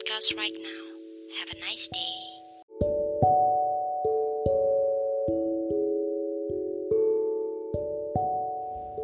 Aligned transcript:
podcast 0.00 0.32
right 0.40 0.56
now. 0.56 0.82
Have 1.36 1.52
a 1.52 1.58
nice 1.60 1.84
day. 1.92 2.16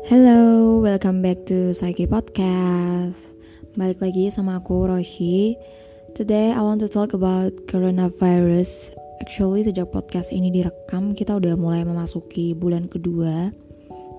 Hello, 0.09 0.81
welcome 0.81 1.21
back 1.21 1.45
to 1.53 1.77
Psyche 1.77 2.09
Podcast. 2.09 3.37
Balik 3.77 4.01
lagi 4.01 4.33
sama 4.33 4.65
aku 4.65 4.89
Roshi. 4.89 5.61
Today 6.17 6.57
I 6.57 6.65
want 6.65 6.81
to 6.81 6.89
talk 6.89 7.13
about 7.13 7.53
coronavirus. 7.69 8.97
Actually 9.21 9.69
sejak 9.69 9.93
podcast 9.93 10.33
ini 10.33 10.49
direkam 10.49 11.13
kita 11.13 11.37
udah 11.37 11.61
mulai 11.61 11.85
memasuki 11.85 12.57
bulan 12.57 12.89
kedua. 12.89 13.53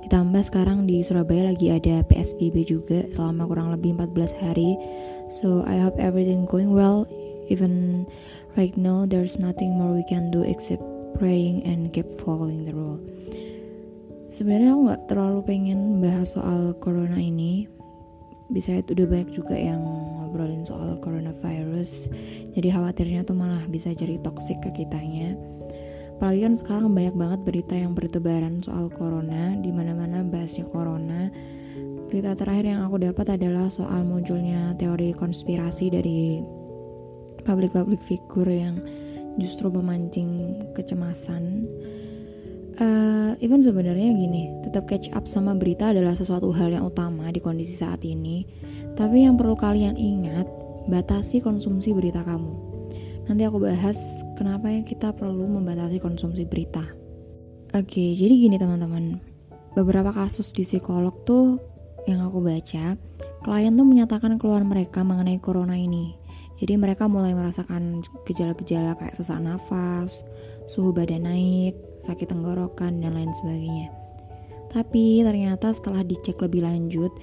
Ditambah 0.08 0.40
sekarang 0.40 0.88
di 0.88 1.04
Surabaya 1.04 1.52
lagi 1.52 1.68
ada 1.68 2.00
PSBB 2.00 2.64
juga 2.64 3.04
selama 3.12 3.44
kurang 3.44 3.76
lebih 3.76 3.92
14 3.92 4.40
hari. 4.40 4.80
So 5.28 5.68
I 5.68 5.84
hope 5.84 6.00
everything 6.00 6.48
going 6.48 6.72
well. 6.72 7.04
Even 7.52 8.08
right 8.56 8.72
now 8.80 9.04
there's 9.04 9.36
nothing 9.36 9.76
more 9.76 9.92
we 9.92 10.08
can 10.08 10.32
do 10.32 10.48
except 10.48 10.80
praying 11.20 11.68
and 11.68 11.92
keep 11.92 12.08
following 12.24 12.64
the 12.64 12.72
rule. 12.72 13.04
Sebenarnya 14.32 14.80
aku 14.80 14.82
nggak 14.88 15.04
terlalu 15.12 15.40
pengen 15.44 16.00
bahas 16.00 16.40
soal 16.40 16.72
corona 16.80 17.20
ini. 17.20 17.68
Bisa 18.48 18.80
itu 18.80 18.96
udah 18.96 19.12
banyak 19.12 19.36
juga 19.36 19.60
yang 19.60 19.84
ngobrolin 20.24 20.64
soal 20.64 21.04
coronavirus. 21.04 22.08
Jadi 22.56 22.68
khawatirnya 22.72 23.28
tuh 23.28 23.36
malah 23.36 23.68
bisa 23.68 23.92
jadi 23.92 24.16
toxic 24.24 24.64
ke 24.64 24.72
kitanya. 24.72 25.36
Apalagi 26.18 26.50
kan 26.50 26.54
sekarang 26.58 26.90
banyak 26.98 27.14
banget 27.14 27.40
berita 27.46 27.78
yang 27.78 27.94
bertebaran 27.94 28.66
soal 28.66 28.90
corona, 28.90 29.54
di 29.54 29.70
mana-mana 29.70 30.26
bahasnya 30.26 30.66
corona. 30.66 31.30
Berita 32.10 32.34
terakhir 32.34 32.74
yang 32.74 32.82
aku 32.90 32.98
dapat 32.98 33.38
adalah 33.38 33.70
soal 33.70 34.02
munculnya 34.02 34.74
teori 34.82 35.14
konspirasi 35.14 35.94
dari 35.94 36.42
public-public 37.46 38.02
figure 38.02 38.50
yang 38.50 38.82
justru 39.38 39.70
memancing 39.70 40.58
kecemasan 40.74 41.70
Uh, 42.78 43.34
even 43.42 43.58
sebenarnya 43.58 44.14
gini, 44.14 44.54
tetap 44.62 44.86
catch 44.86 45.10
up 45.18 45.26
sama 45.26 45.58
berita 45.58 45.90
adalah 45.90 46.14
sesuatu 46.14 46.54
hal 46.54 46.70
yang 46.70 46.86
utama 46.86 47.26
di 47.34 47.42
kondisi 47.42 47.74
saat 47.74 48.06
ini. 48.06 48.46
Tapi 48.94 49.26
yang 49.26 49.34
perlu 49.34 49.58
kalian 49.58 49.98
ingat, 49.98 50.46
batasi 50.86 51.42
konsumsi 51.42 51.90
berita 51.98 52.22
kamu. 52.22 52.67
Nanti 53.28 53.44
aku 53.44 53.60
bahas 53.60 54.24
kenapa 54.40 54.72
ya 54.72 54.88
kita 54.88 55.12
perlu 55.12 55.44
membatasi 55.60 56.00
konsumsi 56.00 56.48
berita. 56.48 56.84
Oke, 57.76 58.16
jadi 58.16 58.32
gini 58.32 58.56
teman-teman. 58.56 59.20
Beberapa 59.76 60.16
kasus 60.16 60.56
di 60.56 60.64
psikolog 60.64 61.28
tuh 61.28 61.60
yang 62.08 62.24
aku 62.24 62.40
baca, 62.40 62.96
klien 63.44 63.74
tuh 63.76 63.84
menyatakan 63.84 64.40
keluar 64.40 64.64
mereka 64.64 65.04
mengenai 65.04 65.44
corona 65.44 65.76
ini. 65.76 66.16
Jadi 66.58 66.74
mereka 66.80 67.06
mulai 67.06 67.38
merasakan 67.38 68.02
gejala-gejala 68.26 68.98
kayak 68.98 69.14
sesak 69.14 69.38
nafas, 69.44 70.26
suhu 70.66 70.90
badan 70.90 71.30
naik, 71.30 71.78
sakit 72.02 72.32
tenggorokan, 72.32 73.04
dan 73.04 73.14
lain 73.14 73.30
sebagainya. 73.36 73.94
Tapi 74.74 75.22
ternyata 75.22 75.70
setelah 75.70 76.02
dicek 76.02 76.40
lebih 76.42 76.66
lanjut, 76.66 77.14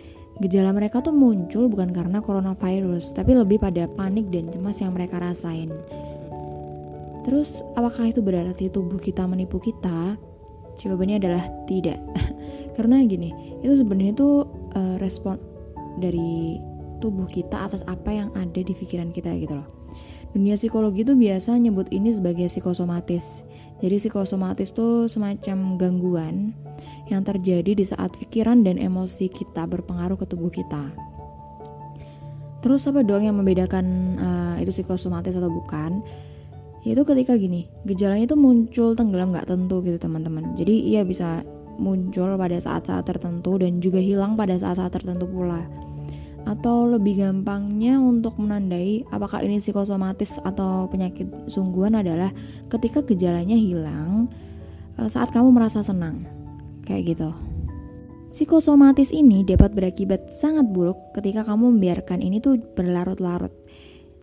gejala 0.43 0.75
mereka 0.75 0.99
tuh 0.99 1.15
muncul 1.15 1.71
bukan 1.71 1.95
karena 1.95 2.19
coronavirus, 2.19 3.15
tapi 3.15 3.39
lebih 3.39 3.63
pada 3.63 3.87
panik 3.87 4.27
dan 4.35 4.51
cemas 4.51 4.83
yang 4.83 4.91
mereka 4.91 5.23
rasain. 5.23 5.71
Terus, 7.25 7.63
apakah 7.79 8.11
itu 8.11 8.21
berarti 8.21 8.69
tubuh 8.69 8.99
kita 9.01 9.25
menipu 9.25 9.63
kita? 9.63 10.19
Jawabannya 10.83 11.23
adalah 11.23 11.45
tidak. 11.65 11.97
karena 12.77 13.01
gini, 13.07 13.31
itu 13.63 13.79
sebenarnya 13.81 14.13
tuh 14.19 14.45
uh, 14.75 14.97
respon 14.99 15.39
dari 16.03 16.59
tubuh 16.99 17.31
kita 17.31 17.71
atas 17.71 17.87
apa 17.87 18.11
yang 18.11 18.29
ada 18.35 18.61
di 18.61 18.75
pikiran 18.75 19.15
kita 19.15 19.33
gitu 19.39 19.57
loh. 19.57 19.69
Dunia 20.35 20.59
psikologi 20.59 21.07
itu 21.07 21.15
biasa 21.15 21.55
nyebut 21.63 21.95
ini 21.95 22.11
sebagai 22.11 22.51
psikosomatis. 22.51 23.47
Jadi 23.79 24.03
psikosomatis 24.03 24.75
itu 24.75 25.07
semacam 25.07 25.79
gangguan 25.79 26.37
yang 27.09 27.21
terjadi 27.21 27.77
di 27.77 27.85
saat 27.85 28.17
pikiran 28.17 28.65
dan 28.65 28.81
emosi 28.81 29.29
kita 29.29 29.69
berpengaruh 29.69 30.17
ke 30.17 30.27
tubuh 30.29 30.49
kita. 30.49 30.93
Terus 32.65 32.89
apa 32.89 33.05
dong 33.05 33.29
yang 33.29 33.37
membedakan 33.37 33.87
uh, 34.17 34.57
itu 34.57 34.73
psikosomatis 34.73 35.37
atau 35.37 35.53
bukan? 35.53 36.01
Yaitu 36.85 37.05
ketika 37.05 37.37
gini, 37.37 37.69
gejalanya 37.85 38.25
itu 38.25 38.37
muncul 38.37 38.97
tenggelam 38.97 39.33
nggak 39.37 39.49
tentu 39.49 39.85
gitu 39.85 40.01
teman-teman. 40.01 40.57
Jadi 40.57 40.97
ia 40.97 41.05
bisa 41.05 41.45
muncul 41.77 42.41
pada 42.41 42.57
saat-saat 42.57 43.05
tertentu 43.05 43.61
dan 43.61 43.85
juga 43.85 44.01
hilang 44.01 44.39
pada 44.39 44.57
saat-saat 44.57 44.95
tertentu 44.95 45.29
pula 45.29 45.65
atau 46.45 46.85
lebih 46.85 47.25
gampangnya 47.25 47.97
untuk 47.97 48.37
menandai 48.37 49.09
apakah 49.09 49.41
ini 49.41 49.57
psikosomatis 49.57 50.37
atau 50.45 50.93
penyakit 50.93 51.25
sungguhan 51.49 51.97
adalah 51.97 52.31
ketika 52.69 53.01
gejalanya 53.01 53.57
hilang 53.57 54.29
eh, 55.01 55.09
saat 55.09 55.33
kamu 55.33 55.57
merasa 55.57 55.81
senang 55.81 56.44
kayak 56.85 57.17
gitu. 57.17 57.33
Psikosomatis 58.35 59.15
ini 59.15 59.47
dapat 59.47 59.73
berakibat 59.73 60.27
sangat 60.27 60.67
buruk 60.67 61.15
ketika 61.15 61.47
kamu 61.47 61.71
membiarkan 61.79 62.19
ini 62.19 62.43
tuh 62.43 62.59
berlarut-larut. 62.59 63.55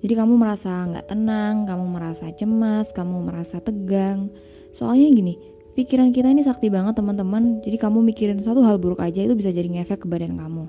Jadi 0.02 0.14
kamu 0.18 0.34
merasa 0.36 0.84
nggak 0.84 1.14
tenang 1.14 1.64
kamu 1.64 1.86
merasa 1.88 2.28
cemas 2.34 2.92
kamu 2.92 3.24
merasa 3.24 3.64
tegang. 3.64 4.28
Soalnya 4.74 5.08
gini 5.16 5.34
pikiran 5.80 6.12
kita 6.12 6.28
ini 6.28 6.44
sakti 6.44 6.68
banget 6.68 7.00
teman-teman. 7.00 7.64
Jadi 7.64 7.78
kamu 7.80 8.04
mikirin 8.04 8.42
satu 8.44 8.60
hal 8.68 8.84
buruk 8.84 9.00
aja 9.00 9.24
itu 9.24 9.32
bisa 9.32 9.48
jadi 9.48 9.70
ngefek 9.72 10.04
ke 10.04 10.08
badan 10.12 10.36
kamu. 10.36 10.68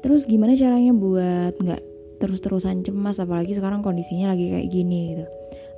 Terus 0.00 0.30
gimana 0.30 0.54
caranya 0.54 0.94
buat 0.94 1.58
nggak 1.58 1.82
terus-terusan 2.22 2.86
cemas? 2.86 3.18
Apalagi 3.18 3.58
sekarang 3.58 3.82
kondisinya 3.82 4.30
lagi 4.30 4.46
kayak 4.46 4.68
gini 4.70 5.18
gitu. 5.18 5.26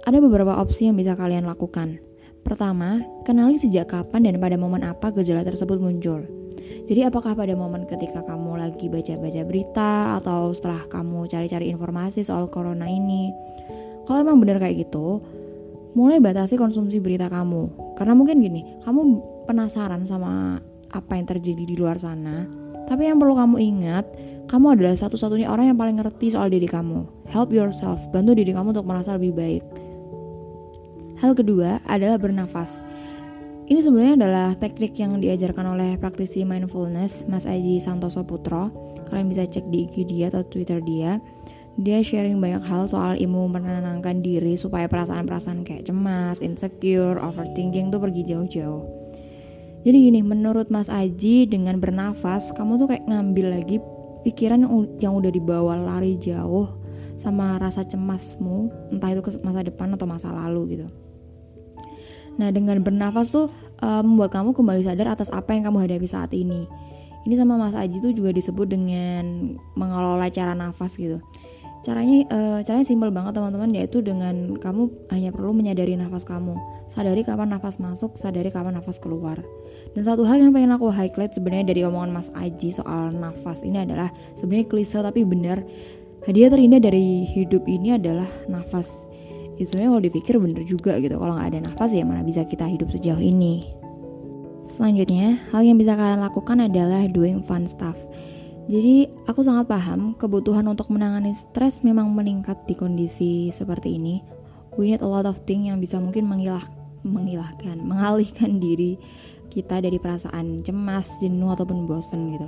Ada 0.04 0.18
beberapa 0.20 0.58
opsi 0.58 0.90
yang 0.90 0.98
bisa 0.98 1.16
kalian 1.16 1.46
lakukan. 1.46 2.11
Pertama, 2.42 2.98
kenali 3.22 3.56
sejak 3.56 3.90
kapan 3.90 4.26
dan 4.26 4.36
pada 4.42 4.58
momen 4.58 4.82
apa 4.82 5.14
gejala 5.14 5.46
tersebut 5.46 5.78
muncul. 5.78 6.26
Jadi 6.90 7.00
apakah 7.06 7.38
pada 7.38 7.54
momen 7.54 7.86
ketika 7.86 8.26
kamu 8.26 8.58
lagi 8.58 8.90
baca-baca 8.90 9.42
berita 9.46 10.18
atau 10.18 10.50
setelah 10.50 10.82
kamu 10.90 11.30
cari-cari 11.30 11.70
informasi 11.70 12.26
soal 12.26 12.50
corona 12.50 12.90
ini? 12.90 13.30
Kalau 14.02 14.18
emang 14.26 14.42
bener 14.42 14.58
kayak 14.58 14.90
gitu, 14.90 15.22
mulai 15.94 16.18
batasi 16.18 16.58
konsumsi 16.58 16.98
berita 16.98 17.30
kamu. 17.30 17.94
Karena 17.94 18.18
mungkin 18.18 18.42
gini, 18.42 18.82
kamu 18.82 19.00
penasaran 19.46 20.02
sama 20.02 20.58
apa 20.92 21.12
yang 21.16 21.26
terjadi 21.30 21.62
di 21.64 21.74
luar 21.78 21.96
sana, 21.96 22.44
tapi 22.90 23.08
yang 23.08 23.16
perlu 23.16 23.38
kamu 23.38 23.56
ingat, 23.62 24.04
kamu 24.50 24.76
adalah 24.76 24.92
satu-satunya 24.92 25.48
orang 25.48 25.72
yang 25.72 25.78
paling 25.78 25.96
ngerti 25.96 26.34
soal 26.34 26.52
diri 26.52 26.68
kamu. 26.68 27.06
Help 27.30 27.54
yourself, 27.54 28.02
bantu 28.12 28.36
diri 28.36 28.52
kamu 28.52 28.76
untuk 28.76 28.84
merasa 28.84 29.16
lebih 29.16 29.32
baik. 29.32 29.64
Hal 31.20 31.36
kedua 31.36 31.84
adalah 31.84 32.16
bernafas. 32.16 32.80
Ini 33.68 33.78
sebenarnya 33.78 34.14
adalah 34.18 34.48
teknik 34.58 34.96
yang 34.98 35.16
diajarkan 35.22 35.76
oleh 35.76 35.94
praktisi 35.96 36.42
mindfulness 36.42 37.24
Mas 37.30 37.48
Aji 37.48 37.78
Santoso 37.78 38.26
Putro. 38.26 38.68
Kalian 39.08 39.28
bisa 39.30 39.46
cek 39.46 39.68
di 39.68 39.86
IG 39.86 40.08
dia 40.08 40.32
atau 40.32 40.44
Twitter 40.44 40.82
dia. 40.82 41.22
Dia 41.80 42.04
sharing 42.04 42.36
banyak 42.36 42.68
hal 42.68 42.84
soal 42.84 43.16
ilmu 43.16 43.48
menenangkan 43.48 44.20
diri 44.20 44.60
supaya 44.60 44.92
perasaan-perasaan 44.92 45.64
kayak 45.64 45.88
cemas, 45.88 46.44
insecure, 46.44 47.16
overthinking 47.16 47.88
tuh 47.88 47.96
pergi 47.96 48.28
jauh-jauh. 48.28 48.82
Jadi 49.82 49.98
gini, 50.10 50.20
menurut 50.20 50.68
Mas 50.68 50.92
Aji 50.92 51.48
dengan 51.48 51.80
bernafas, 51.80 52.52
kamu 52.52 52.76
tuh 52.76 52.92
kayak 52.92 53.08
ngambil 53.08 53.56
lagi 53.56 53.80
pikiran 54.22 54.62
yang, 55.00 55.14
udah 55.16 55.32
dibawa 55.32 55.74
lari 55.80 56.20
jauh 56.20 56.81
sama 57.22 57.54
rasa 57.62 57.86
cemasmu, 57.86 58.90
entah 58.90 59.14
itu 59.14 59.22
ke 59.22 59.30
masa 59.46 59.62
depan 59.62 59.94
atau 59.94 60.10
masa 60.10 60.34
lalu 60.34 60.74
gitu. 60.74 60.86
Nah, 62.42 62.50
dengan 62.50 62.82
bernafas 62.82 63.30
tuh 63.30 63.46
uh, 63.78 64.02
membuat 64.02 64.34
kamu 64.34 64.50
kembali 64.56 64.82
sadar 64.82 65.14
atas 65.14 65.30
apa 65.30 65.54
yang 65.54 65.70
kamu 65.70 65.86
hadapi 65.86 66.08
saat 66.10 66.34
ini. 66.34 66.66
Ini 67.22 67.38
sama 67.38 67.54
Mas 67.54 67.78
Aji 67.78 68.02
tuh 68.02 68.10
juga 68.10 68.34
disebut 68.34 68.66
dengan 68.66 69.54
mengelola 69.78 70.26
cara 70.34 70.58
nafas 70.58 70.98
gitu. 70.98 71.22
Caranya 71.82 72.26
uh, 72.30 72.58
caranya 72.62 72.86
simpel 72.86 73.10
banget 73.10 73.34
teman-teman 73.34 73.70
yaitu 73.74 74.02
dengan 74.06 74.54
kamu 74.58 74.90
hanya 75.10 75.30
perlu 75.34 75.54
menyadari 75.54 75.94
nafas 75.98 76.26
kamu. 76.26 76.58
Sadari 76.86 77.22
kapan 77.22 77.50
nafas 77.50 77.78
masuk, 77.78 78.18
sadari 78.18 78.50
kapan 78.50 78.78
nafas 78.78 78.98
keluar. 78.98 79.38
Dan 79.94 80.02
satu 80.02 80.22
hal 80.26 80.38
yang 80.38 80.54
pengen 80.54 80.74
aku 80.74 80.90
highlight 80.94 81.34
sebenarnya 81.34 81.74
dari 81.74 81.82
omongan 81.86 82.10
Mas 82.10 82.30
Aji 82.34 82.74
soal 82.74 83.14
nafas 83.14 83.66
ini 83.66 83.82
adalah 83.82 84.14
sebenarnya 84.38 84.66
klise 84.66 84.98
tapi 84.98 85.26
benar. 85.26 85.62
Hadiah 86.22 86.54
terindah 86.54 86.78
dari 86.78 87.26
hidup 87.26 87.66
ini 87.66 87.98
adalah 87.98 88.30
nafas. 88.46 89.10
Ya 89.58 89.66
sebenarnya 89.66 89.90
kalau 89.90 90.04
dipikir 90.06 90.34
bener 90.38 90.62
juga 90.62 90.94
gitu. 91.02 91.18
Kalau 91.18 91.34
nggak 91.34 91.48
ada 91.50 91.58
nafas 91.66 91.90
ya 91.90 92.06
mana 92.06 92.22
bisa 92.22 92.46
kita 92.46 92.62
hidup 92.70 92.94
sejauh 92.94 93.18
ini. 93.18 93.66
Selanjutnya, 94.62 95.42
hal 95.50 95.66
yang 95.66 95.74
bisa 95.74 95.98
kalian 95.98 96.22
lakukan 96.22 96.62
adalah 96.62 97.10
doing 97.10 97.42
fun 97.42 97.66
stuff. 97.66 97.98
Jadi 98.70 99.10
aku 99.26 99.42
sangat 99.42 99.66
paham 99.66 100.14
kebutuhan 100.14 100.62
untuk 100.70 100.86
menangani 100.94 101.34
stres 101.34 101.82
memang 101.82 102.14
meningkat 102.14 102.62
di 102.70 102.78
kondisi 102.78 103.50
seperti 103.50 103.98
ini. 103.98 104.22
We 104.78 104.94
need 104.94 105.02
a 105.02 105.10
lot 105.10 105.26
of 105.26 105.42
things 105.42 105.66
yang 105.66 105.82
bisa 105.82 105.98
mungkin 105.98 106.30
mengilah, 106.30 106.62
mengilahkan, 107.02 107.82
mengalihkan 107.82 108.62
diri 108.62 108.94
kita 109.50 109.82
dari 109.82 109.98
perasaan 109.98 110.62
cemas, 110.62 111.18
jenuh 111.18 111.50
ataupun 111.50 111.90
bosen 111.90 112.30
gitu. 112.30 112.46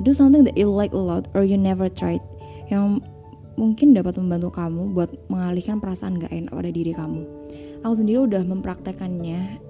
Do 0.00 0.16
something 0.16 0.48
that 0.48 0.56
you 0.56 0.72
like 0.72 0.96
a 0.96 1.00
lot 1.00 1.28
or 1.36 1.44
you 1.44 1.60
never 1.60 1.92
tried. 1.92 2.24
Yang 2.72 3.04
mungkin 3.60 3.92
dapat 3.92 4.16
membantu 4.16 4.56
kamu 4.56 4.96
buat 4.96 5.10
mengalihkan 5.28 5.78
perasaan 5.78 6.16
gak 6.16 6.32
enak 6.32 6.52
pada 6.52 6.70
diri 6.72 6.96
kamu. 6.96 7.22
Aku 7.84 7.94
sendiri 7.96 8.24
udah 8.24 8.40
mempraktekannya 8.44 9.60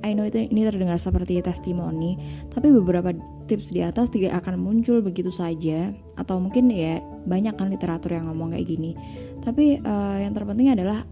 I 0.00 0.16
know 0.16 0.24
itu 0.24 0.48
ini 0.48 0.64
terdengar 0.64 0.96
seperti 0.96 1.44
testimoni, 1.44 2.16
tapi 2.48 2.72
beberapa 2.72 3.12
tips 3.44 3.68
di 3.68 3.84
atas 3.84 4.08
tidak 4.08 4.40
akan 4.40 4.56
muncul 4.56 5.04
begitu 5.04 5.28
saja 5.28 5.92
atau 6.16 6.40
mungkin 6.40 6.72
ya 6.72 7.04
banyak 7.28 7.52
kan 7.52 7.68
literatur 7.68 8.16
yang 8.16 8.32
ngomong 8.32 8.56
kayak 8.56 8.64
gini. 8.64 8.96
Tapi 9.44 9.76
uh, 9.84 10.16
yang 10.24 10.32
terpenting 10.32 10.72
adalah 10.72 11.04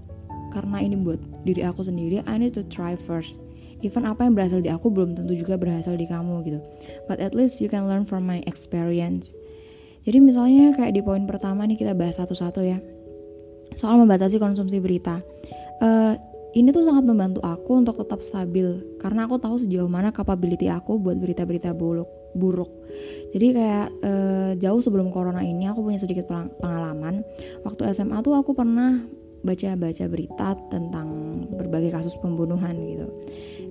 karena 0.56 0.80
ini 0.80 0.96
buat 0.96 1.20
diri 1.44 1.68
aku 1.68 1.84
sendiri, 1.84 2.24
I 2.24 2.40
need 2.40 2.56
to 2.56 2.64
try 2.64 2.96
first. 2.96 3.36
Even 3.84 4.06
apa 4.06 4.26
yang 4.26 4.34
berhasil 4.34 4.58
di 4.58 4.70
aku 4.70 4.90
belum 4.90 5.14
tentu 5.14 5.34
juga 5.38 5.54
berhasil 5.54 5.94
di 5.94 6.06
kamu 6.06 6.42
gitu. 6.46 6.60
But 7.06 7.22
at 7.22 7.32
least 7.32 7.62
you 7.62 7.70
can 7.70 7.86
learn 7.86 8.04
from 8.04 8.26
my 8.26 8.42
experience. 8.44 9.34
Jadi 10.02 10.18
misalnya 10.18 10.74
kayak 10.74 10.96
di 10.96 11.02
poin 11.04 11.28
pertama 11.28 11.68
nih 11.68 11.78
kita 11.78 11.92
bahas 11.94 12.18
satu-satu 12.18 12.64
ya. 12.64 12.78
Soal 13.76 14.00
membatasi 14.00 14.40
konsumsi 14.40 14.80
berita. 14.80 15.20
Uh, 15.78 16.18
ini 16.56 16.72
tuh 16.72 16.82
sangat 16.82 17.04
membantu 17.04 17.44
aku 17.44 17.76
untuk 17.76 18.00
tetap 18.00 18.24
stabil 18.24 18.80
karena 18.96 19.28
aku 19.28 19.36
tahu 19.36 19.60
sejauh 19.60 19.90
mana 19.90 20.08
capability 20.14 20.72
aku 20.72 20.96
buat 20.96 21.20
berita-berita 21.20 21.76
buruk 21.76 22.08
buruk 22.32 22.72
jadi 23.36 23.46
kayak 23.52 23.88
e, 24.00 24.12
jauh 24.56 24.80
sebelum 24.80 25.12
corona 25.12 25.44
ini 25.44 25.68
aku 25.68 25.84
punya 25.84 26.00
sedikit 26.00 26.24
pengalaman 26.60 27.20
waktu 27.68 27.92
SMA 27.92 28.24
tuh 28.24 28.32
aku 28.36 28.56
pernah 28.56 29.04
baca-baca 29.42 30.04
berita 30.10 30.58
tentang 30.68 31.08
berbagai 31.54 31.94
kasus 31.94 32.14
pembunuhan 32.18 32.74
gitu. 32.82 33.06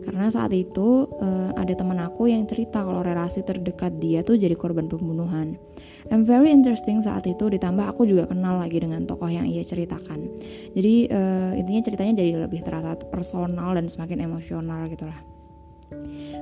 Karena 0.07 0.31
saat 0.31 0.55
itu 0.55 1.03
uh, 1.19 1.51
ada 1.59 1.75
teman 1.75 1.99
aku 1.99 2.31
yang 2.31 2.47
cerita 2.47 2.79
kalau 2.79 3.03
relasi 3.03 3.43
terdekat 3.43 3.99
dia 3.99 4.23
tuh 4.23 4.39
jadi 4.39 4.55
korban 4.55 4.87
pembunuhan. 4.87 5.59
I'm 6.07 6.23
very 6.23 6.55
interesting 6.55 7.03
saat 7.03 7.27
itu 7.27 7.51
ditambah 7.51 7.83
aku 7.83 8.07
juga 8.07 8.31
kenal 8.31 8.63
lagi 8.63 8.79
dengan 8.79 9.03
tokoh 9.03 9.27
yang 9.27 9.43
ia 9.43 9.59
ceritakan. 9.67 10.31
Jadi 10.71 11.11
uh, 11.11 11.51
intinya 11.59 11.81
ceritanya 11.83 12.23
jadi 12.23 12.47
lebih 12.47 12.63
terasa 12.63 12.95
personal 13.11 13.75
dan 13.75 13.91
semakin 13.91 14.23
emosional 14.23 14.87
gitu 14.87 15.03
lah. 15.03 15.19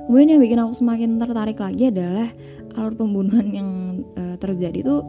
Kemudian 0.06 0.38
yang 0.38 0.42
bikin 0.42 0.58
aku 0.62 0.74
semakin 0.74 1.18
tertarik 1.18 1.58
lagi 1.58 1.90
adalah 1.90 2.30
alur 2.78 2.94
pembunuhan 2.94 3.46
yang 3.50 3.70
uh, 4.14 4.36
terjadi 4.38 4.86
tuh 4.86 5.02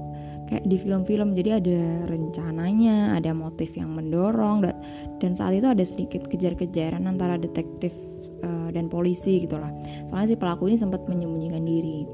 kayak 0.48 0.64
di 0.64 0.80
film-film 0.80 1.36
jadi 1.36 1.60
ada 1.60 2.08
rencananya 2.08 3.20
ada 3.20 3.36
motif 3.36 3.76
yang 3.76 3.92
mendorong 3.92 4.64
dan, 5.20 5.32
saat 5.36 5.60
itu 5.60 5.68
ada 5.68 5.84
sedikit 5.84 6.26
kejar-kejaran 6.26 7.04
antara 7.04 7.36
detektif 7.36 7.92
uh, 8.42 8.72
dan 8.72 8.88
polisi 8.88 9.44
gitulah. 9.44 9.70
Soalnya 10.08 10.34
si 10.34 10.36
pelaku 10.40 10.72
ini 10.72 10.80
sempat 10.80 11.04
menyembunyikan 11.06 11.62
diri. 11.62 12.08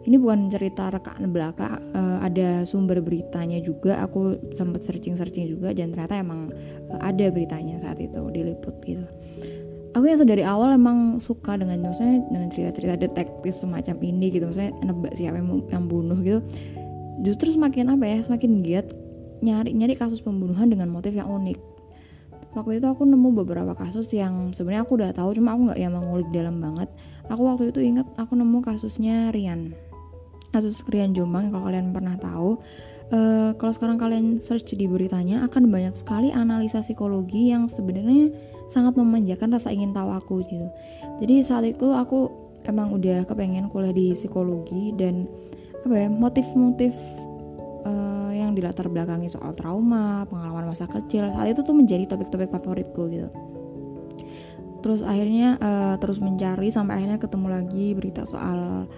Ini 0.00 0.16
bukan 0.16 0.48
cerita 0.48 0.88
rekaan 0.88 1.28
belaka 1.28 1.76
uh, 1.92 2.24
ada 2.24 2.64
sumber 2.64 3.04
beritanya 3.04 3.60
juga 3.60 4.00
aku 4.00 4.38
sempat 4.56 4.80
searching-searching 4.80 5.44
juga 5.52 5.76
dan 5.76 5.92
ternyata 5.92 6.16
emang 6.16 6.48
uh, 6.88 7.00
ada 7.04 7.28
beritanya 7.28 7.76
saat 7.82 8.00
itu 8.00 8.16
diliput 8.32 8.80
gitu. 8.86 9.04
Aku 9.90 10.06
yang 10.06 10.22
dari 10.22 10.46
awal 10.46 10.78
emang 10.78 11.18
suka 11.18 11.58
dengan 11.58 11.82
maksudnya 11.82 12.22
dengan 12.30 12.46
cerita-cerita 12.46 12.94
detektif 12.94 13.52
semacam 13.58 13.98
ini 14.06 14.30
gitu 14.30 14.46
maksudnya 14.46 14.70
nebak 14.86 15.18
siapa 15.18 15.42
yang, 15.42 15.66
yang 15.66 15.84
bunuh 15.90 16.18
gitu 16.22 16.40
justru 17.20 17.52
semakin 17.52 17.94
apa 17.94 18.04
ya 18.08 18.18
semakin 18.24 18.64
giat 18.64 18.86
nyari 19.40 19.72
nyari 19.72 19.94
kasus 19.96 20.20
pembunuhan 20.20 20.68
dengan 20.68 20.92
motif 20.92 21.12
yang 21.16 21.28
unik. 21.28 21.58
Waktu 22.50 22.82
itu 22.82 22.86
aku 22.90 23.06
nemu 23.06 23.30
beberapa 23.46 23.78
kasus 23.78 24.10
yang 24.10 24.50
sebenarnya 24.50 24.82
aku 24.82 24.98
udah 24.98 25.14
tahu 25.14 25.38
cuma 25.38 25.54
aku 25.54 25.70
nggak 25.70 25.80
yang 25.80 25.94
mengulik 25.94 26.28
dalam 26.34 26.58
banget. 26.58 26.90
Aku 27.30 27.46
waktu 27.46 27.70
itu 27.70 27.78
inget 27.78 28.10
aku 28.18 28.34
nemu 28.34 28.58
kasusnya 28.58 29.30
Rian. 29.30 29.70
Kasus 30.50 30.82
Rian 30.90 31.14
Jombang 31.14 31.54
kalau 31.54 31.70
kalian 31.70 31.94
pernah 31.94 32.18
tahu 32.18 32.58
uh, 33.14 33.54
kalau 33.54 33.72
sekarang 33.74 33.98
kalian 34.02 34.42
search 34.42 34.74
di 34.74 34.90
beritanya 34.90 35.46
akan 35.46 35.70
banyak 35.70 35.94
sekali 35.94 36.34
analisa 36.34 36.82
psikologi 36.82 37.54
yang 37.54 37.70
sebenarnya 37.70 38.34
sangat 38.70 38.94
memanjakan 38.98 39.54
rasa 39.54 39.74
ingin 39.74 39.94
tahu 39.94 40.10
aku 40.10 40.42
gitu. 40.46 40.66
Jadi 41.22 41.34
saat 41.46 41.66
itu 41.66 41.90
aku 41.90 42.30
emang 42.66 42.94
udah 42.94 43.26
kepengen 43.26 43.66
kuliah 43.70 43.94
di 43.94 44.14
psikologi 44.14 44.94
dan 44.94 45.26
apa 45.80 45.94
ya 45.96 46.08
motif-motif 46.12 46.92
uh, 47.88 48.32
yang 48.32 48.52
dilatar 48.52 48.88
belakangi 48.92 49.32
soal 49.32 49.56
trauma, 49.56 50.28
pengalaman 50.28 50.68
masa 50.72 50.84
kecil. 50.84 51.28
Saat 51.32 51.56
itu 51.56 51.60
tuh 51.64 51.76
menjadi 51.76 52.04
topik-topik 52.04 52.52
favoritku 52.52 53.02
gitu. 53.08 53.28
Terus 54.80 55.04
akhirnya 55.04 55.60
uh, 55.60 55.94
terus 56.00 56.20
mencari 56.20 56.72
sampai 56.72 57.00
akhirnya 57.00 57.20
ketemu 57.20 57.46
lagi 57.52 57.86
berita 57.92 58.24
soal 58.24 58.88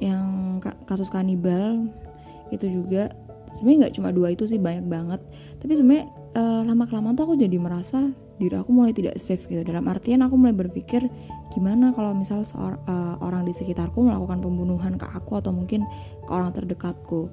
yang 0.00 0.60
kasus 0.84 1.08
kanibal. 1.08 1.84
Itu 2.48 2.68
juga 2.68 3.12
sebenarnya 3.56 3.88
nggak 3.88 3.94
cuma 4.00 4.08
dua 4.12 4.32
itu 4.32 4.44
sih 4.44 4.60
banyak 4.60 4.84
banget. 4.88 5.20
Tapi 5.60 5.72
sebenarnya 5.76 6.06
uh, 6.36 6.62
lama 6.64 6.84
kelamaan 6.84 7.16
tuh 7.16 7.24
aku 7.28 7.34
jadi 7.40 7.56
merasa 7.56 8.12
diri 8.38 8.54
aku 8.54 8.70
mulai 8.70 8.94
tidak 8.94 9.18
safe 9.18 9.44
gitu. 9.50 9.66
Dalam 9.66 9.84
artian 9.90 10.22
aku 10.22 10.38
mulai 10.38 10.54
berpikir 10.54 11.04
gimana 11.50 11.90
kalau 11.92 12.14
misal 12.14 12.46
seor, 12.46 12.78
uh, 12.86 13.18
orang 13.20 13.44
di 13.44 13.52
sekitarku 13.52 13.98
melakukan 14.00 14.38
pembunuhan 14.38 14.94
ke 14.94 15.06
aku 15.10 15.42
atau 15.42 15.50
mungkin 15.50 15.82
ke 16.22 16.30
orang 16.30 16.54
terdekatku. 16.54 17.28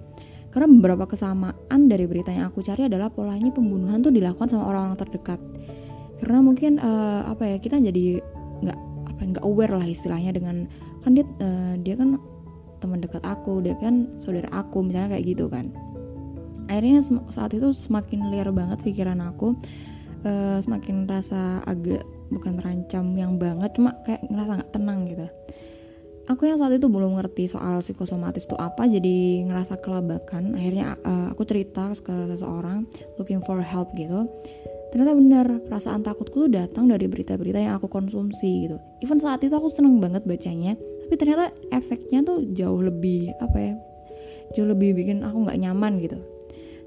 Karena 0.49 0.71
beberapa 0.71 1.05
kesamaan 1.05 1.79
dari 1.91 2.07
berita 2.07 2.31
yang 2.31 2.47
aku 2.49 2.63
cari 2.63 2.87
adalah 2.87 3.11
polanya 3.11 3.51
pembunuhan 3.51 3.99
tuh 3.99 4.09
dilakukan 4.09 4.49
sama 4.49 4.65
orang-orang 4.71 4.97
terdekat. 4.97 5.39
Karena 6.19 6.39
mungkin 6.39 6.79
uh, 6.79 7.27
apa 7.27 7.43
ya 7.43 7.57
kita 7.59 7.77
jadi 7.77 8.23
nggak 8.63 8.79
apa 9.13 9.21
nggak 9.35 9.43
aware 9.43 9.75
lah 9.75 9.83
istilahnya 9.83 10.31
dengan 10.31 10.65
kan 11.03 11.11
dia 11.11 11.27
uh, 11.43 11.75
dia 11.75 11.99
kan 11.99 12.17
teman 12.79 13.03
dekat 13.03 13.23
aku 13.27 13.59
dia 13.63 13.75
kan 13.75 14.15
saudara 14.15 14.47
aku 14.55 14.79
misalnya 14.81 15.19
kayak 15.19 15.25
gitu 15.27 15.51
kan. 15.51 15.75
Akhirnya 16.65 17.03
saat 17.29 17.53
itu 17.53 17.69
semakin 17.75 18.31
liar 18.33 18.49
banget 18.49 18.81
pikiran 18.81 19.21
aku 19.21 19.53
uh, 20.23 20.57
semakin 20.63 21.09
rasa 21.09 21.59
agak 21.67 22.05
bukan 22.31 22.57
terancam 22.57 23.11
yang 23.19 23.35
banget 23.35 23.75
cuma 23.75 23.97
kayak 24.07 24.23
ngerasa 24.29 24.51
nggak 24.61 24.71
tenang 24.71 24.99
gitu. 25.09 25.27
Aku 26.25 26.49
yang 26.49 26.57
saat 26.57 26.73
itu 26.73 26.89
belum 26.89 27.21
ngerti 27.21 27.45
soal 27.45 27.85
psikosomatis 27.85 28.49
itu 28.49 28.57
apa 28.57 28.89
jadi 28.89 29.45
ngerasa 29.45 29.77
kelabakan. 29.77 30.57
Akhirnya 30.57 30.97
uh, 31.05 31.29
aku 31.35 31.45
cerita 31.45 31.93
ke 31.93 32.33
seseorang 32.33 32.89
looking 33.21 33.45
for 33.45 33.61
help 33.61 33.93
gitu. 33.93 34.25
Ternyata 34.89 35.11
benar 35.11 35.47
perasaan 35.67 36.01
takutku 36.01 36.47
tuh 36.47 36.51
datang 36.51 36.87
dari 36.89 37.05
berita-berita 37.05 37.59
yang 37.61 37.77
aku 37.77 37.91
konsumsi 37.91 38.65
gitu. 38.65 38.79
Even 39.05 39.21
saat 39.21 39.43
itu 39.43 39.53
aku 39.53 39.69
seneng 39.69 40.01
banget 40.01 40.25
bacanya 40.25 40.73
tapi 41.05 41.21
ternyata 41.21 41.53
efeknya 41.69 42.25
tuh 42.25 42.41
jauh 42.49 42.81
lebih 42.81 43.29
apa 43.37 43.57
ya 43.61 43.73
jauh 44.57 44.65
lebih 44.65 44.97
bikin 44.97 45.21
aku 45.21 45.45
nggak 45.45 45.61
nyaman 45.61 46.01
gitu. 46.01 46.17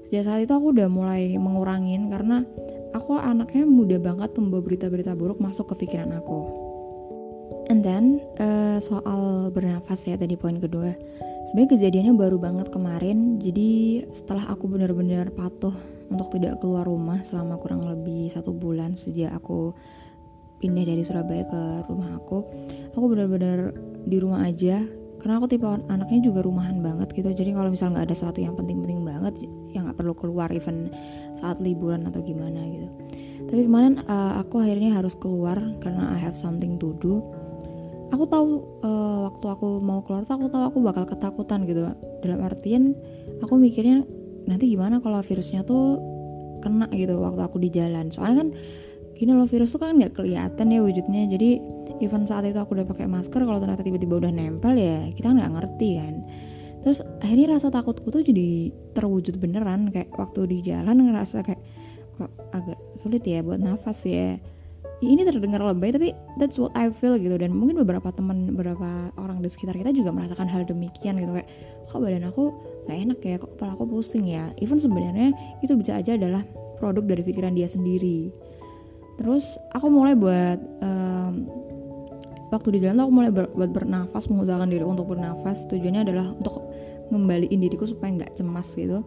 Sejak 0.03 0.27
saat 0.27 0.39
itu 0.43 0.51
aku 0.51 0.75
udah 0.75 0.91
mulai 0.91 1.31
mengurangin 1.39 2.11
karena 2.11 2.43
aku 3.09 3.17
anaknya 3.17 3.65
mudah 3.65 3.97
banget 3.97 4.37
membawa 4.37 4.61
berita-berita 4.61 5.17
buruk 5.17 5.41
masuk 5.41 5.73
ke 5.73 5.81
pikiran 5.81 6.13
aku. 6.13 6.45
And 7.65 7.81
then 7.81 8.21
uh, 8.37 8.77
soal 8.77 9.49
bernafas 9.49 10.05
ya 10.05 10.13
tadi 10.13 10.37
poin 10.37 10.61
kedua. 10.61 10.93
Sebenarnya 11.49 11.73
kejadiannya 11.73 12.13
baru 12.13 12.37
banget 12.37 12.69
kemarin. 12.69 13.41
Jadi 13.41 14.05
setelah 14.13 14.53
aku 14.53 14.69
benar-benar 14.69 15.33
patuh 15.33 15.73
untuk 16.13 16.29
tidak 16.37 16.61
keluar 16.61 16.85
rumah 16.85 17.25
selama 17.25 17.57
kurang 17.57 17.81
lebih 17.81 18.29
satu 18.29 18.53
bulan 18.53 18.93
sejak 18.93 19.33
aku 19.33 19.73
pindah 20.61 20.85
dari 20.85 21.01
Surabaya 21.01 21.49
ke 21.49 21.89
rumah 21.89 22.13
aku, 22.13 22.45
aku 22.93 23.05
benar-benar 23.09 23.73
di 24.05 24.21
rumah 24.21 24.45
aja 24.45 24.85
karena 25.19 25.35
aku 25.37 25.51
tipe 25.51 25.67
anaknya 25.67 26.19
juga 26.23 26.39
rumahan 26.41 26.79
banget 26.79 27.11
gitu. 27.11 27.29
Jadi 27.29 27.51
kalau 27.51 27.69
misal 27.69 27.91
nggak 27.91 28.07
ada 28.07 28.15
sesuatu 28.15 28.39
yang 28.39 28.55
penting-penting 28.55 29.03
banget 29.03 29.35
yang 29.75 29.85
nggak 29.85 29.99
perlu 29.99 30.15
keluar 30.15 30.47
even 30.55 30.89
saat 31.35 31.59
liburan 31.59 32.07
atau 32.07 32.23
gimana 32.23 32.63
gitu. 32.65 32.87
Tapi 33.51 33.61
kemarin 33.67 33.99
uh, 34.07 34.39
aku 34.39 34.63
akhirnya 34.63 34.95
harus 34.95 35.13
keluar 35.19 35.59
karena 35.83 36.15
I 36.15 36.19
have 36.23 36.39
something 36.39 36.79
to 36.79 36.95
do. 37.03 37.19
Aku 38.09 38.25
tahu 38.25 38.65
uh, 38.81 39.29
waktu 39.29 39.45
aku 39.53 39.67
mau 39.83 40.01
keluar 40.01 40.25
tuh 40.25 40.39
aku 40.39 40.47
tahu 40.49 40.63
aku 40.65 40.77
bakal 40.81 41.03
ketakutan 41.05 41.67
gitu. 41.67 41.85
Dalam 42.25 42.39
artian 42.41 42.95
aku 43.43 43.59
mikirnya 43.59 44.01
nanti 44.49 44.71
gimana 44.71 44.97
kalau 44.97 45.21
virusnya 45.21 45.61
tuh 45.61 46.01
kena 46.63 46.89
gitu 46.95 47.19
waktu 47.21 47.41
aku 47.43 47.61
di 47.61 47.69
jalan. 47.69 48.09
Soalnya 48.09 48.47
kan 48.47 48.49
gini 49.19 49.35
loh 49.35 49.51
virus 49.51 49.75
tuh 49.75 49.83
kan 49.83 49.99
nggak 49.99 50.15
kelihatan 50.15 50.71
ya 50.71 50.79
wujudnya. 50.79 51.27
Jadi 51.27 51.59
even 51.99 52.23
saat 52.23 52.47
itu 52.47 52.55
aku 52.55 52.79
udah 52.79 52.87
pakai 52.87 53.11
masker 53.11 53.43
kalau 53.43 53.59
ternyata 53.59 53.83
tiba-tiba 53.83 54.15
udah 54.15 54.31
nempel 54.31 54.79
ya 54.79 55.11
kita 55.11 55.35
nggak 55.35 55.51
ngerti 55.59 55.89
kan. 55.99 56.15
Terus 56.79 57.03
akhirnya 57.19 57.59
rasa 57.59 57.67
takutku 57.67 58.07
tuh 58.07 58.23
jadi 58.23 58.71
terwujud 58.95 59.35
beneran. 59.35 59.91
Kayak 59.91 60.15
waktu 60.15 60.39
di 60.47 60.57
jalan 60.63 61.03
ngerasa 61.03 61.43
kayak 61.43 61.59
kok 62.15 62.31
agak 62.55 62.79
sulit 62.95 63.27
ya 63.27 63.43
buat 63.43 63.59
nafas 63.59 64.07
ya. 64.07 64.39
Ini 64.99 65.23
terdengar 65.23 65.63
lebay 65.63 65.95
tapi 65.95 66.11
that's 66.39 66.55
what 66.55 66.71
I 66.71 66.87
feel 66.87 67.19
gitu. 67.19 67.35
Dan 67.35 67.51
mungkin 67.51 67.83
beberapa 67.83 68.15
teman 68.15 68.55
beberapa 68.55 69.11
orang 69.19 69.43
di 69.43 69.51
sekitar 69.51 69.75
kita 69.75 69.91
juga 69.91 70.15
merasakan 70.15 70.47
hal 70.47 70.63
demikian 70.63 71.19
gitu. 71.19 71.35
Kayak 71.35 71.51
kok 71.91 71.99
badan 71.99 72.23
aku 72.23 72.55
nggak 72.87 72.97
enak 73.03 73.19
ya? 73.19 73.35
Kok 73.35 73.51
kepala 73.59 73.75
aku 73.75 73.83
pusing 73.83 74.31
ya? 74.31 74.47
Even 74.63 74.79
sebenarnya 74.79 75.35
itu 75.59 75.75
bisa 75.75 75.99
aja 75.99 76.15
adalah 76.15 76.43
produk 76.79 77.03
dari 77.03 77.23
pikiran 77.27 77.51
dia 77.51 77.67
sendiri 77.67 78.31
terus 79.19 79.59
aku 79.75 79.91
mulai 79.91 80.15
buat 80.15 80.59
um, 80.79 81.33
waktu 82.49 82.67
di 82.77 82.79
jalan 82.81 82.97
tuh 82.97 83.05
aku 83.11 83.13
mulai 83.13 83.31
ber, 83.35 83.45
buat 83.51 83.71
bernafas 83.71 84.31
mengusahakan 84.31 84.69
diri 84.71 84.85
untuk 84.87 85.11
bernafas. 85.11 85.67
Tujuannya 85.69 86.01
adalah 86.07 86.31
untuk 86.33 86.63
ngembaliin 87.11 87.59
diriku 87.59 87.85
supaya 87.85 88.15
nggak 88.15 88.39
cemas 88.39 88.73
gitu. 88.73 89.03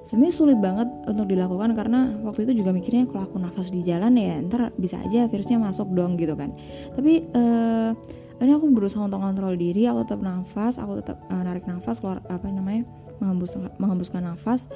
Sebenarnya 0.00 0.32
sulit 0.32 0.58
banget 0.58 0.88
untuk 1.04 1.28
dilakukan 1.28 1.76
karena 1.76 2.16
waktu 2.24 2.48
itu 2.48 2.64
juga 2.64 2.72
mikirnya 2.72 3.04
kalau 3.04 3.28
aku 3.28 3.36
nafas 3.36 3.68
di 3.68 3.84
jalan 3.84 4.16
ya 4.16 4.40
ntar 4.48 4.72
bisa 4.80 4.96
aja 4.96 5.28
virusnya 5.28 5.60
masuk 5.60 5.92
dong 5.92 6.16
gitu 6.16 6.32
kan. 6.34 6.56
Tapi 6.96 7.28
uh, 7.36 7.92
ini 8.40 8.56
aku 8.56 8.72
berusaha 8.72 9.04
untuk 9.04 9.20
kontrol 9.20 9.52
diri 9.60 9.84
aku 9.84 10.08
tetap 10.08 10.24
nafas 10.24 10.80
aku 10.80 11.04
tetap 11.04 11.20
uh, 11.28 11.44
narik 11.44 11.68
nafas 11.68 12.00
keluar 12.00 12.24
apa 12.32 12.48
namanya 12.48 12.88
menghembus 13.20 13.60
menghembuskan 13.76 14.24
nafas. 14.24 14.72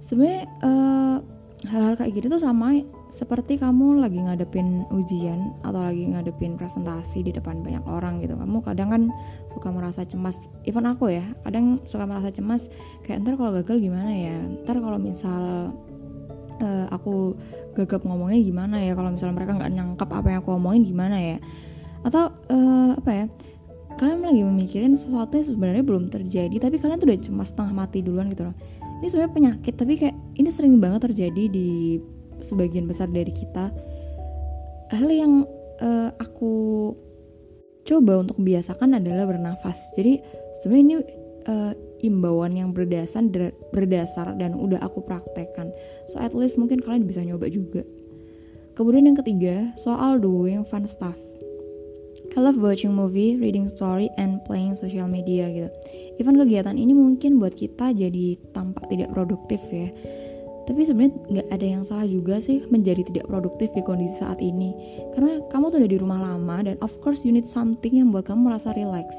Sebenarnya 0.00 0.48
uh, 0.64 1.16
hal-hal 1.62 1.94
kayak 1.94 2.10
gini 2.10 2.26
tuh 2.26 2.42
sama 2.42 2.74
seperti 3.12 3.54
kamu 3.54 4.02
lagi 4.02 4.18
ngadepin 4.18 4.82
ujian 4.90 5.54
atau 5.62 5.78
lagi 5.78 6.10
ngadepin 6.10 6.58
presentasi 6.58 7.22
di 7.22 7.30
depan 7.30 7.62
banyak 7.62 7.86
orang 7.86 8.18
gitu. 8.18 8.34
Kamu 8.34 8.66
kadang 8.66 8.90
kan 8.90 9.02
suka 9.54 9.70
merasa 9.70 10.02
cemas 10.02 10.50
even 10.66 10.88
aku 10.90 11.14
ya 11.14 11.22
kadang 11.46 11.78
suka 11.86 12.02
merasa 12.02 12.34
cemas 12.34 12.66
kayak 13.06 13.22
ntar 13.22 13.38
kalau 13.38 13.54
gagal 13.62 13.78
gimana 13.78 14.10
ya? 14.10 14.36
Ntar 14.66 14.82
kalau 14.82 14.98
misal 14.98 15.70
uh, 16.58 16.86
aku 16.90 17.38
gagap 17.78 18.02
ngomongnya 18.02 18.42
gimana 18.42 18.76
ya? 18.82 18.98
Kalau 18.98 19.14
misal 19.14 19.30
mereka 19.30 19.54
nggak 19.54 19.70
nyangkap 19.70 20.08
apa 20.10 20.26
yang 20.34 20.40
aku 20.42 20.58
omongin 20.58 20.82
gimana 20.82 21.16
ya? 21.20 21.38
Atau 22.02 22.34
uh, 22.50 22.98
apa 22.98 23.10
ya? 23.14 23.26
Kalian 24.02 24.24
lagi 24.24 24.42
memikirin 24.42 24.98
sesuatu 24.98 25.38
yang 25.38 25.46
sebenarnya 25.46 25.84
belum 25.86 26.10
terjadi 26.10 26.56
tapi 26.58 26.82
kalian 26.82 26.98
tuh 26.98 27.06
udah 27.06 27.20
cemas 27.22 27.54
setengah 27.54 27.72
mati 27.76 28.02
duluan 28.02 28.26
gitu 28.32 28.50
loh 28.50 28.56
ini 29.02 29.10
sebenarnya 29.10 29.34
penyakit 29.34 29.74
tapi 29.74 29.98
kayak 29.98 30.14
ini 30.38 30.46
sering 30.54 30.78
banget 30.78 31.10
terjadi 31.10 31.50
di 31.50 31.98
sebagian 32.38 32.86
besar 32.86 33.10
dari 33.10 33.34
kita. 33.34 33.74
Hal 34.94 35.08
yang 35.10 35.42
uh, 35.82 36.14
aku 36.22 36.54
coba 37.82 38.22
untuk 38.22 38.38
membiasakan 38.38 39.02
adalah 39.02 39.26
bernafas. 39.26 39.90
Jadi 39.98 40.22
sebenarnya 40.62 40.84
ini 40.86 40.96
uh, 41.50 41.72
imbauan 42.06 42.54
yang 42.54 42.70
berdasar 42.70 43.26
berdasar 43.74 44.38
dan 44.38 44.54
udah 44.54 44.78
aku 44.78 45.02
praktekkan. 45.02 45.74
So 46.06 46.22
at 46.22 46.30
least 46.30 46.62
mungkin 46.62 46.78
kalian 46.78 47.02
bisa 47.02 47.26
nyoba 47.26 47.50
juga. 47.50 47.82
Kemudian 48.78 49.10
yang 49.10 49.18
ketiga 49.18 49.74
soal 49.74 50.22
doing 50.22 50.62
fun 50.62 50.86
stuff. 50.86 51.18
I 52.32 52.40
love 52.40 52.56
watching 52.56 52.96
movie, 52.96 53.36
reading 53.36 53.68
story, 53.68 54.08
and 54.16 54.40
playing 54.48 54.72
social 54.72 55.04
media 55.04 55.52
gitu. 55.52 55.68
Even 56.20 56.36
kegiatan 56.36 56.76
ini 56.76 56.92
mungkin 56.92 57.40
buat 57.40 57.56
kita 57.56 57.96
jadi 57.96 58.36
tampak 58.52 58.88
tidak 58.92 59.12
produktif 59.14 59.60
ya. 59.72 59.88
Tapi 60.62 60.78
sebenarnya 60.86 61.12
nggak 61.26 61.48
ada 61.50 61.66
yang 61.66 61.82
salah 61.82 62.06
juga 62.06 62.38
sih 62.38 62.62
menjadi 62.70 63.02
tidak 63.02 63.26
produktif 63.26 63.74
di 63.74 63.82
kondisi 63.82 64.22
saat 64.22 64.38
ini. 64.38 64.70
Karena 65.16 65.42
kamu 65.50 65.74
tuh 65.74 65.78
udah 65.82 65.90
di 65.90 65.98
rumah 65.98 66.20
lama 66.22 66.56
dan 66.62 66.78
of 66.78 66.94
course 67.02 67.26
you 67.26 67.34
need 67.34 67.50
something 67.50 67.98
yang 67.98 68.14
buat 68.14 68.30
kamu 68.30 68.46
merasa 68.46 68.70
relax. 68.70 69.10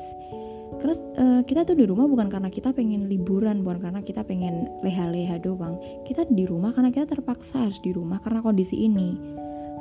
Karena 0.80 0.96
uh, 1.20 1.42
kita 1.44 1.68
tuh 1.68 1.76
di 1.76 1.86
rumah 1.88 2.08
bukan 2.08 2.32
karena 2.32 2.50
kita 2.50 2.72
pengen 2.72 3.12
liburan 3.12 3.62
bukan 3.62 3.92
karena 3.92 4.02
kita 4.02 4.24
pengen 4.24 4.72
leha-leha 4.82 5.36
doang. 5.44 5.80
Kita 6.08 6.24
di 6.32 6.48
rumah 6.48 6.72
karena 6.72 6.96
kita 6.96 7.20
terpaksa 7.20 7.68
harus 7.68 7.80
di 7.84 7.92
rumah 7.92 8.24
karena 8.24 8.40
kondisi 8.40 8.80
ini. 8.80 9.20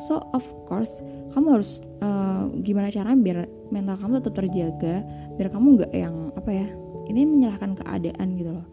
So 0.03 0.19
of 0.35 0.43
course 0.67 0.99
kamu 1.31 1.63
harus 1.63 1.79
uh, 2.03 2.51
gimana 2.61 2.91
caranya 2.91 3.19
biar 3.23 3.39
mental 3.71 3.97
kamu 4.03 4.13
tetap 4.19 4.35
terjaga 4.35 4.95
biar 5.39 5.49
kamu 5.49 5.67
nggak 5.79 5.93
yang 5.95 6.15
apa 6.35 6.51
ya 6.51 6.67
ini 7.11 7.27
menyalahkan 7.27 7.79
keadaan 7.79 8.37
gitu 8.37 8.53
loh 8.55 8.67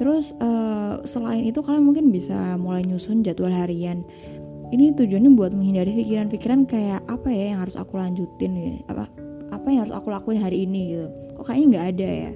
Terus 0.00 0.32
uh, 0.40 0.98
selain 1.04 1.44
itu 1.44 1.60
kalian 1.60 1.84
mungkin 1.84 2.10
bisa 2.10 2.56
mulai 2.56 2.82
nyusun 2.82 3.22
jadwal 3.22 3.52
harian. 3.52 4.02
Ini 4.72 4.96
tujuannya 4.96 5.30
buat 5.36 5.52
menghindari 5.52 5.92
pikiran-pikiran 5.92 6.64
kayak 6.64 7.04
apa 7.04 7.28
ya 7.28 7.52
yang 7.52 7.60
harus 7.62 7.76
aku 7.76 8.00
lanjutin 8.00 8.50
ya, 8.56 8.72
apa 8.88 9.06
apa 9.52 9.66
yang 9.68 9.84
harus 9.84 9.94
aku 9.94 10.08
lakuin 10.08 10.40
hari 10.40 10.64
ini 10.64 10.96
gitu. 10.96 11.06
Kok 11.36 11.44
kayaknya 11.44 11.66
nggak 11.70 11.86
ada 11.92 12.08
ya? 12.08 12.32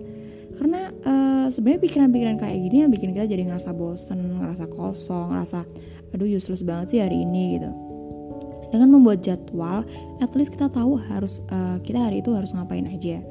Karena 0.56 0.80
uh, 0.92 1.46
sebenarnya 1.48 1.80
pikiran-pikiran 1.82 2.36
kayak 2.36 2.56
gini 2.60 2.76
yang 2.84 2.92
bikin 2.92 3.10
kita 3.16 3.24
jadi 3.24 3.42
ngerasa 3.48 3.72
bosen, 3.72 4.20
ngerasa 4.36 4.64
kosong, 4.68 5.32
ngerasa 5.32 5.64
aduh 6.12 6.28
useless 6.28 6.62
banget 6.62 6.86
sih 6.92 7.00
hari 7.00 7.24
ini 7.24 7.56
gitu. 7.56 7.70
Dengan 8.70 8.94
membuat 8.94 9.24
jadwal, 9.24 9.82
at 10.20 10.30
least 10.36 10.52
kita 10.52 10.68
tahu 10.68 11.00
harus 11.00 11.40
uh, 11.48 11.80
kita 11.80 12.04
hari 12.04 12.20
itu 12.20 12.36
harus 12.36 12.52
ngapain 12.52 12.84
aja 12.84 13.24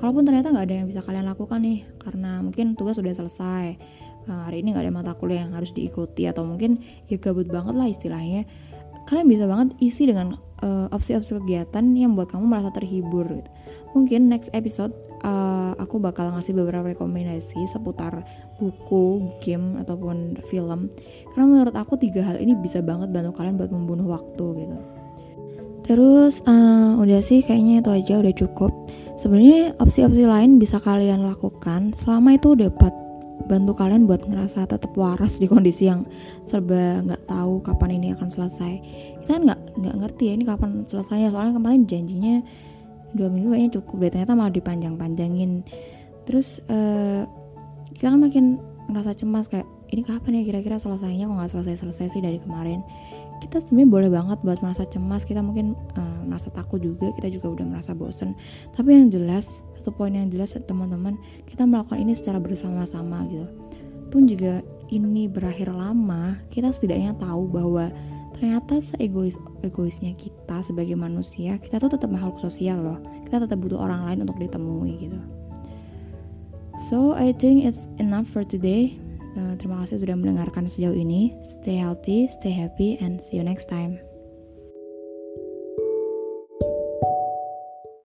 kalaupun 0.00 0.24
ternyata 0.24 0.48
nggak 0.48 0.66
ada 0.66 0.76
yang 0.82 0.88
bisa 0.88 1.04
kalian 1.04 1.28
lakukan 1.28 1.60
nih 1.60 1.84
karena 2.00 2.40
mungkin 2.40 2.74
tugas 2.74 2.96
sudah 2.96 3.12
selesai. 3.12 3.76
Uh, 4.28 4.48
hari 4.48 4.64
ini 4.64 4.72
nggak 4.72 4.84
ada 4.88 4.92
mata 4.92 5.12
kuliah 5.16 5.44
yang 5.44 5.52
harus 5.52 5.72
diikuti 5.72 6.28
atau 6.28 6.44
mungkin 6.44 6.80
ya 7.08 7.20
gabut 7.20 7.46
banget 7.46 7.76
lah 7.76 7.86
istilahnya. 7.86 8.48
Kalian 9.04 9.26
bisa 9.28 9.44
banget 9.44 9.76
isi 9.80 10.08
dengan 10.08 10.36
uh, 10.64 10.86
opsi-opsi 10.92 11.36
kegiatan 11.40 11.84
yang 11.96 12.16
buat 12.16 12.32
kamu 12.32 12.48
merasa 12.48 12.72
terhibur 12.72 13.28
gitu. 13.28 13.50
mungkin 13.90 14.30
next 14.30 14.54
episode 14.54 14.94
uh, 15.26 15.74
aku 15.74 15.98
bakal 15.98 16.30
ngasih 16.30 16.54
beberapa 16.54 16.94
rekomendasi 16.94 17.66
seputar 17.66 18.22
buku, 18.60 19.34
game 19.42 19.82
ataupun 19.82 20.38
film. 20.46 20.92
Karena 21.34 21.44
menurut 21.48 21.74
aku 21.74 21.98
tiga 21.98 22.22
hal 22.22 22.38
ini 22.38 22.54
bisa 22.54 22.84
banget 22.84 23.10
bantu 23.10 23.34
kalian 23.34 23.58
buat 23.58 23.72
membunuh 23.72 24.14
waktu 24.14 24.46
gitu 24.62 24.99
terus 25.90 26.38
uh, 26.46 26.94
udah 27.02 27.18
sih 27.18 27.42
kayaknya 27.42 27.82
itu 27.82 27.90
aja 27.90 28.14
udah 28.22 28.30
cukup. 28.30 28.70
Sebenarnya 29.18 29.74
opsi-opsi 29.82 30.22
lain 30.22 30.62
bisa 30.62 30.78
kalian 30.78 31.26
lakukan 31.26 31.90
selama 31.98 32.38
itu 32.38 32.54
dapat 32.54 32.94
bantu 33.50 33.74
kalian 33.74 34.06
buat 34.06 34.22
ngerasa 34.22 34.70
tetap 34.70 34.94
waras 34.94 35.42
di 35.42 35.50
kondisi 35.50 35.90
yang 35.90 36.06
serba 36.46 37.02
nggak 37.02 37.26
tahu 37.26 37.58
kapan 37.66 37.98
ini 37.98 38.14
akan 38.14 38.30
selesai. 38.30 38.72
Kita 39.26 39.30
kan 39.34 39.42
nggak 39.50 39.60
nggak 39.82 39.96
ngerti 39.98 40.22
ya 40.30 40.32
ini 40.38 40.44
kapan 40.46 40.86
selesainya 40.86 41.34
soalnya 41.34 41.58
kemarin 41.58 41.82
janjinya 41.90 42.38
dua 43.10 43.26
minggu 43.26 43.50
kayaknya 43.50 43.70
cukup 43.82 43.96
deh 44.06 44.10
ternyata 44.14 44.38
malah 44.38 44.54
dipanjang-panjangin. 44.54 45.66
Terus 46.22 46.62
uh, 46.70 47.26
kita 47.90 48.14
kan 48.14 48.20
makin 48.22 48.62
ngerasa 48.86 49.18
cemas 49.18 49.50
kayak 49.50 49.66
ini 49.90 50.06
kapan 50.06 50.38
ya 50.38 50.42
kira-kira 50.46 50.78
selesainya? 50.78 51.26
Kok 51.26 51.34
nggak 51.34 51.50
selesai-selesai 51.50 52.14
sih 52.14 52.22
dari 52.22 52.38
kemarin 52.38 52.78
kita 53.40 53.58
sebenarnya 53.58 53.88
boleh 53.88 54.10
banget 54.12 54.38
buat 54.44 54.60
merasa 54.60 54.84
cemas 54.84 55.24
kita 55.24 55.40
mungkin 55.40 55.72
uh, 55.96 56.22
merasa 56.28 56.52
takut 56.52 56.78
juga 56.78 57.10
kita 57.16 57.32
juga 57.32 57.50
udah 57.50 57.66
merasa 57.66 57.96
bosen. 57.96 58.36
Tapi 58.76 58.94
yang 58.94 59.08
jelas 59.08 59.64
satu 59.80 59.96
poin 59.96 60.12
yang 60.12 60.28
jelas 60.28 60.52
teman-teman 60.52 61.16
kita 61.48 61.64
melakukan 61.64 61.98
ini 62.04 62.12
secara 62.12 62.36
bersama-sama 62.36 63.24
gitu. 63.32 63.48
Pun 64.12 64.28
juga 64.28 64.60
ini 64.92 65.26
berakhir 65.26 65.72
lama 65.72 66.36
kita 66.52 66.68
setidaknya 66.68 67.16
tahu 67.16 67.48
bahwa 67.48 67.88
ternyata 68.36 68.76
seegois 68.80 69.40
egoisnya 69.64 70.12
kita 70.16 70.60
sebagai 70.60 70.96
manusia 71.00 71.56
kita 71.56 71.80
tuh 71.80 71.96
tetap 71.96 72.12
makhluk 72.12 72.36
sosial 72.38 72.84
loh. 72.84 72.98
Kita 73.24 73.40
tetap 73.40 73.56
butuh 73.56 73.80
orang 73.80 74.04
lain 74.04 74.28
untuk 74.28 74.36
ditemui 74.36 74.92
gitu. 75.08 75.20
So 76.92 77.12
I 77.16 77.32
think 77.32 77.64
it's 77.64 77.88
enough 78.00 78.28
for 78.28 78.44
today 78.44 79.09
Uh, 79.38 79.54
terima 79.54 79.78
kasih 79.86 80.02
sudah 80.02 80.18
mendengarkan 80.18 80.66
sejauh 80.66 80.96
ini. 80.96 81.38
Stay 81.38 81.78
healthy, 81.78 82.26
stay 82.26 82.50
happy, 82.50 82.98
and 82.98 83.22
see 83.22 83.38
you 83.38 83.46
next 83.46 83.70
time. 83.70 84.09